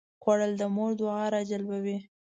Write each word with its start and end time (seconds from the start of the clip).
خوړل 0.21 0.51
د 0.57 0.63
مور 0.75 0.91
دعاوې 0.99 1.27
راجلبوي 1.35 1.97